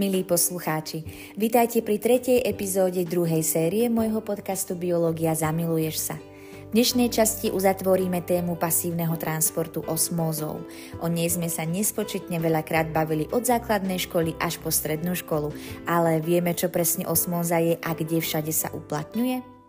[0.00, 1.04] Milí poslucháči,
[1.36, 6.16] vítajte pri tretej epizóde druhej série môjho podcastu Biológia zamiluješ sa.
[6.16, 10.64] V dnešnej časti uzatvoríme tému pasívneho transportu osmózov.
[11.04, 15.52] O nej sme sa nespočetne veľakrát bavili od základnej školy až po strednú školu,
[15.84, 19.59] ale vieme, čo presne osmóza je a kde všade sa uplatňuje?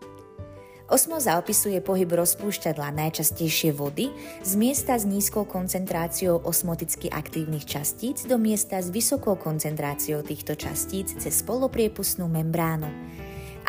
[0.92, 4.12] Osmoza opisuje pohyb rozpúšťadla najčastejšie vody
[4.44, 11.16] z miesta s nízkou koncentráciou osmoticky aktívnych častíc do miesta s vysokou koncentráciou týchto častíc
[11.16, 12.92] cez polopriepustnú membránu.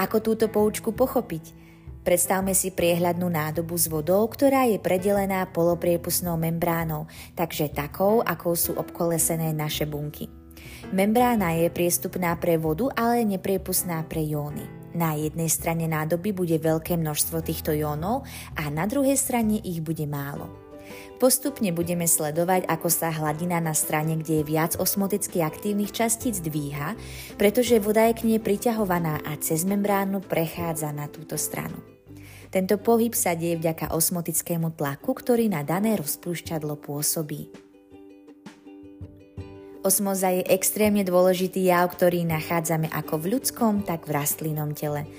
[0.03, 1.55] Ako túto poučku pochopiť?
[2.03, 7.07] Predstavme si priehľadnú nádobu s vodou, ktorá je predelená polopriepustnou membránou,
[7.39, 10.27] takže takou, akou sú obkolesené naše bunky.
[10.91, 14.82] Membrána je priestupná pre vodu, ale nepriepustná pre jóny.
[14.93, 20.05] Na jednej strane nádoby bude veľké množstvo týchto jónov a na druhej strane ich bude
[20.05, 20.53] málo.
[21.17, 26.99] Postupne budeme sledovať, ako sa hladina na strane, kde je viac osmoticky aktívnych častíc dvíha,
[27.39, 31.79] pretože voda je k nej priťahovaná a cez membránu prechádza na túto stranu.
[32.53, 37.72] Tento pohyb sa deje vďaka osmotickému tlaku, ktorý na dané rozpúšťadlo pôsobí.
[39.83, 45.11] Osmoza je extrémne dôležitý jav, ktorý nachádzame ako v ľudskom, tak v rastlinnom tele.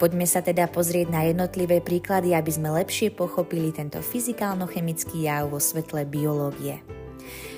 [0.00, 5.60] Poďme sa teda pozrieť na jednotlivé príklady, aby sme lepšie pochopili tento fyzikálno-chemický jav vo
[5.60, 6.80] svetle biológie.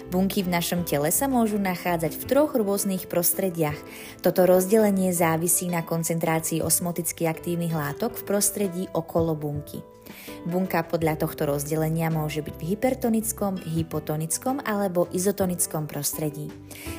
[0.09, 3.77] Bunky v našom tele sa môžu nachádzať v troch rôznych prostrediach.
[4.25, 9.85] Toto rozdelenie závisí na koncentrácii osmoticky aktívnych látok v prostredí okolo bunky.
[10.49, 16.49] Bunka podľa tohto rozdelenia môže byť v hypertonickom, hypotonickom alebo izotonickom prostredí.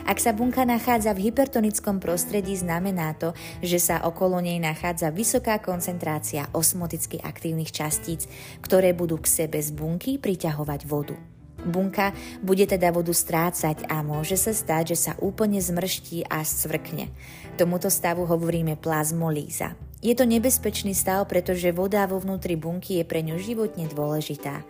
[0.05, 3.33] Ak sa bunka nachádza v hypertonickom prostredí, znamená to,
[3.65, 8.29] že sa okolo nej nachádza vysoká koncentrácia osmoticky aktívnych častíc,
[8.61, 11.38] ktoré budú k sebe z bunky priťahovať vodu.
[11.67, 17.11] Bunka bude teda vodu strácať a môže sa stať, že sa úplne zmrští a scvrkne.
[17.59, 19.75] Tomuto stavu hovoríme plazmolíza.
[19.99, 24.63] Je to nebezpečný stav, pretože voda vo vnútri bunky je pre ňu životne dôležitá.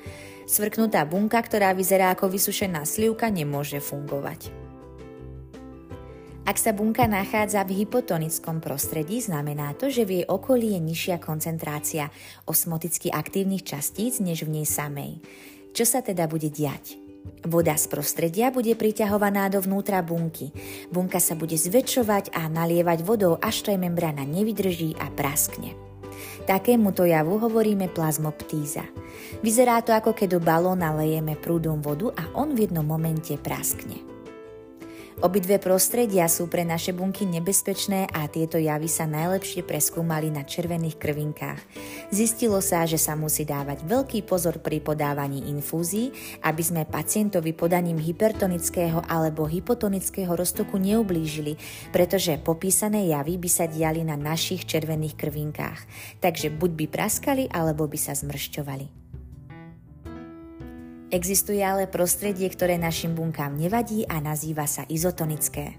[0.50, 4.50] Svrknutá bunka, ktorá vyzerá ako vysušená slivka, nemôže fungovať.
[6.50, 11.21] Ak sa bunka nachádza v hypotonickom prostredí, znamená to, že v jej okolí je nižšia
[11.21, 12.09] koncentrácia
[12.50, 15.21] osmoticky aktívnych častíc než v nej samej.
[15.74, 17.00] Čo sa teda bude diať?
[17.46, 20.52] Voda z prostredia bude priťahovaná dovnútra bunky.
[20.91, 25.78] Bunka sa bude zväčšovať a nalievať vodou, až to je membrána nevydrží a praskne.
[26.50, 28.81] Takémuto javu hovoríme plazmoptíza.
[29.46, 34.08] Vyzerá to ako keď do balóna lejeme prúdom vodu a on v jednom momente praskne.
[35.19, 40.96] Obidve prostredia sú pre naše bunky nebezpečné a tieto javy sa najlepšie preskúmali na červených
[40.96, 41.59] krvinkách.
[42.07, 48.00] Zistilo sa, že sa musí dávať veľký pozor pri podávaní infúzií, aby sme pacientovi podaním
[48.00, 51.59] hypertonického alebo hypotonického roztoku neublížili,
[51.91, 55.80] pretože popísané javy by sa diali na našich červených krvinkách.
[56.24, 59.08] Takže buď by praskali, alebo by sa zmršťovali.
[61.09, 65.73] Existuje ale prostredie, ktoré našim bunkám nevadí a nazýva sa izotonické.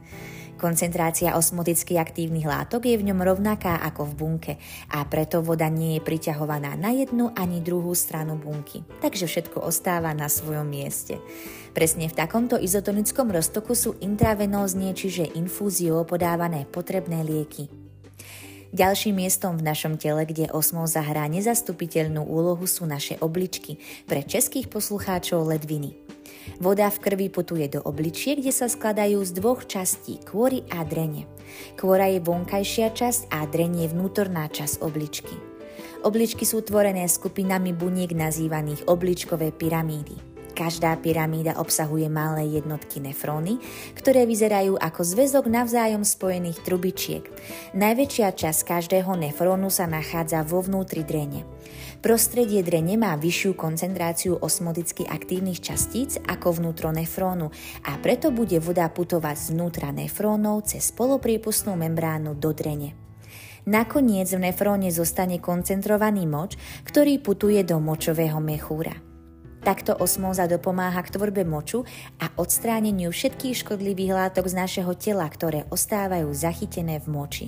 [0.58, 4.52] Koncentrácia osmoticky aktívnych látok je v ňom rovnaká ako v bunke
[4.90, 10.12] a preto voda nie je priťahovaná na jednu ani druhú stranu bunky, takže všetko ostáva
[10.12, 11.16] na svojom mieste.
[11.72, 17.79] Presne v takomto izotonickom roztoku sú intravenózne, čiže infúziou podávané potrebné lieky.
[18.70, 24.70] Ďalším miestom v našom tele, kde osmóza hrá nezastupiteľnú úlohu sú naše obličky, pre českých
[24.70, 25.98] poslucháčov ledviny.
[26.62, 31.26] Voda v krvi putuje do obličiek, kde sa skladajú z dvoch častí, kôry a drene.
[31.74, 35.34] Kôra je vonkajšia časť a dreň je vnútorná časť obličky.
[36.06, 40.29] Obličky sú tvorené skupinami buniek nazývaných obličkové pyramídy.
[40.60, 43.56] Každá pyramída obsahuje malé jednotky nefróny,
[43.96, 47.24] ktoré vyzerajú ako zväzok navzájom spojených trubičiek.
[47.72, 51.48] Najväčšia časť každého nefrónu sa nachádza vo vnútri drene.
[52.04, 57.48] Prostredie drene má vyššiu koncentráciu osmoticky aktívnych častíc ako vnútro nefrónu
[57.88, 62.92] a preto bude voda putovať znútra nefrónov cez polopriepustnú membránu do drene.
[63.64, 69.09] Nakoniec v nefróne zostane koncentrovaný moč, ktorý putuje do močového mechúra.
[69.60, 71.84] Takto osmóza dopomáha k tvorbe moču
[72.16, 77.46] a odstráneniu všetkých škodlivých látok z našeho tela, ktoré ostávajú zachytené v moči.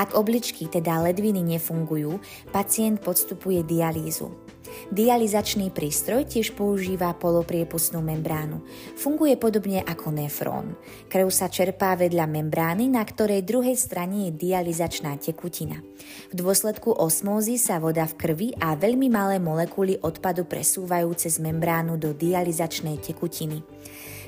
[0.00, 4.49] Ak obličky, teda ledviny, nefungujú, pacient podstupuje dialýzu.
[4.88, 8.64] Dializačný prístroj tiež používa polopriepustnú membránu.
[8.96, 10.80] Funguje podobne ako nefrón.
[11.12, 15.84] Krv sa čerpá vedľa membrány, na ktorej druhej strane je dializačná tekutina.
[16.32, 22.00] V dôsledku osmózy sa voda v krvi a veľmi malé molekuly odpadu presúvajú cez membránu
[22.00, 23.60] do dializačnej tekutiny.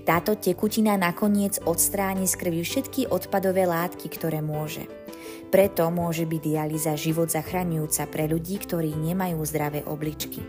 [0.03, 5.02] Táto tekutina nakoniec odstráni z krvi všetky odpadové látky, ktoré môže.
[5.53, 10.41] Preto môže byť dialýza život zachraňujúca pre ľudí, ktorí nemajú zdravé obličky.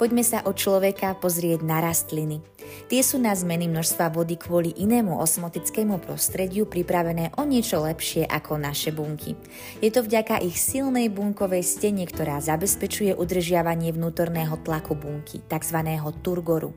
[0.00, 2.42] Poďme sa od človeka pozrieť na rastliny.
[2.90, 8.58] Tie sú na zmeny množstva vody kvôli inému osmotickému prostrediu pripravené o niečo lepšie ako
[8.58, 9.38] naše bunky.
[9.78, 15.78] Je to vďaka ich silnej bunkovej stene, ktorá zabezpečuje udržiavanie vnútorného tlaku bunky, tzv.
[16.24, 16.74] turgoru.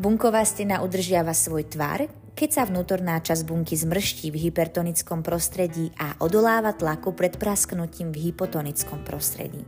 [0.00, 6.18] Bunková stena udržiava svoj tvar, keď sa vnútorná časť bunky zmrští v hypertonickom prostredí a
[6.18, 9.62] odoláva tlaku pred prasknutím v hypotonickom prostredí.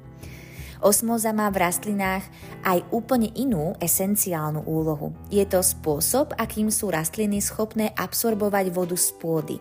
[0.83, 2.27] Osmoza má v rastlinách
[2.67, 5.17] aj úplne inú esenciálnu úlohu.
[5.33, 9.57] Je to spôsob, akým sú rastliny schopné absorbovať vodu z pôdy.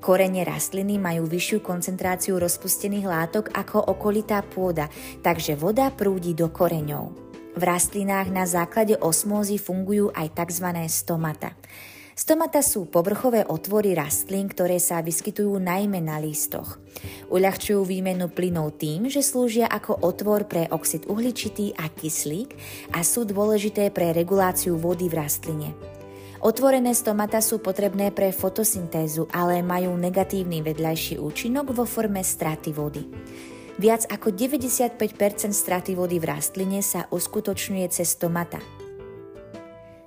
[0.00, 4.88] Korene rastliny majú vyššiu koncentráciu rozpustených látok ako okolitá pôda,
[5.20, 7.12] takže voda prúdi do koreňov.
[7.54, 10.66] V rastlinách na základe osmózy fungujú aj tzv.
[10.88, 11.52] stomata.
[12.20, 16.76] Stomata sú povrchové otvory rastlín, ktoré sa vyskytujú najmä na lístoch.
[17.32, 22.52] Uľahčujú výmenu plynov tým, že slúžia ako otvor pre oxid uhličitý a kyslík
[22.92, 25.72] a sú dôležité pre reguláciu vody v rastline.
[26.44, 33.00] Otvorené stomata sú potrebné pre fotosyntézu, ale majú negatívny vedľajší účinok vo forme straty vody.
[33.80, 35.00] Viac ako 95%
[35.56, 38.79] straty vody v rastline sa uskutočňuje cez stomata.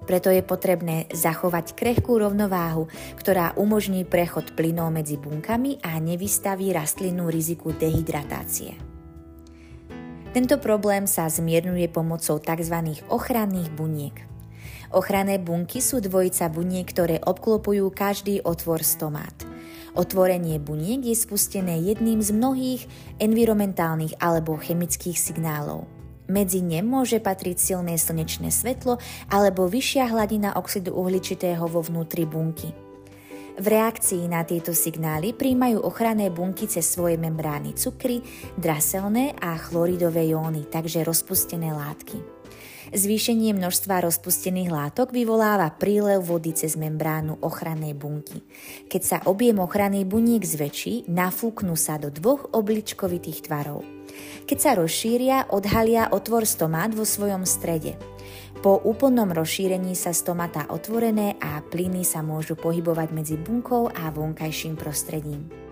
[0.03, 7.31] Preto je potrebné zachovať krehkú rovnováhu, ktorá umožní prechod plynov medzi bunkami a nevystaví rastlinu
[7.31, 8.75] riziku dehydratácie.
[10.33, 12.77] Tento problém sa zmierňuje pomocou tzv.
[13.07, 14.15] ochranných buniek.
[14.93, 19.33] Ochranné bunky sú dvojica buniek, ktoré obklopujú každý otvor stomát.
[19.93, 22.81] Otvorenie buniek je spustené jedným z mnohých
[23.21, 25.85] environmentálnych alebo chemických signálov–
[26.33, 28.97] medzi ne môže patriť silné slnečné svetlo
[29.29, 32.73] alebo vyššia hladina oxidu uhličitého vo vnútri bunky.
[33.53, 38.25] V reakcii na tieto signály príjmajú ochranné bunky cez svoje membrány cukry,
[38.57, 42.32] draselné a chloridové jóny, takže rozpustené látky.
[42.93, 48.45] Zvýšenie množstva rozpustených látok vyvoláva prílev vody cez membránu ochrannej bunky.
[48.85, 53.81] Keď sa objem ochrannej buniek zväčší, nafúknú sa do dvoch obličkovitých tvarov.
[54.45, 57.97] Keď sa rozšíria, odhalia otvor stomát vo svojom strede.
[58.61, 64.77] Po úplnom rozšírení sa stomata otvorené a plyny sa môžu pohybovať medzi bunkou a vonkajším
[64.77, 65.62] prostredím.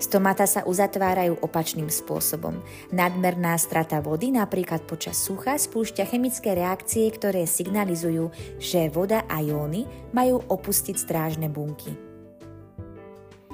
[0.00, 2.64] Stomata sa uzatvárajú opačným spôsobom.
[2.88, 9.84] Nadmerná strata vody napríklad počas sucha spúšťa chemické reakcie, ktoré signalizujú, že voda a jóny
[10.16, 11.92] majú opustiť strážne bunky.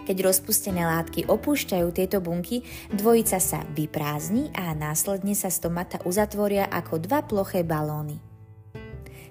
[0.07, 2.63] Keď rozpustené látky opúšťajú tieto bunky,
[2.95, 8.36] dvojica sa vyprázdni a následne sa stomata uzatvoria ako dva ploché balóny.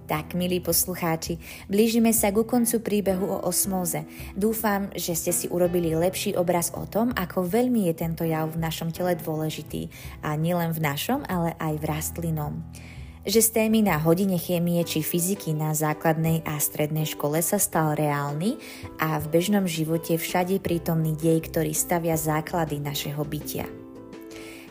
[0.06, 4.06] Tak, milí poslucháči, blížime sa ku koncu príbehu o osmóze.
[4.38, 8.62] Dúfam, že ste si urobili lepší obraz o tom, ako veľmi je tento jav v
[8.62, 9.90] našom tele dôležitý.
[10.22, 12.54] A nielen v našom, ale aj v rastlinom
[13.26, 17.98] že z témy na hodine chémie či fyziky na základnej a strednej škole sa stal
[17.98, 18.62] reálny
[19.02, 23.85] a v bežnom živote všade prítomný dej, ktorý stavia základy našeho bytia.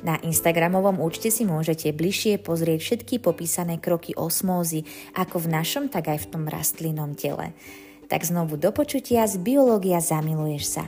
[0.05, 4.85] Na Instagramovom účte si môžete bližšie pozrieť všetky popísané kroky osmózy,
[5.17, 7.57] ako v našom, tak aj v tom rastlinnom tele.
[8.13, 10.85] Tak znovu do počutia z Biológia zamiluješ sa.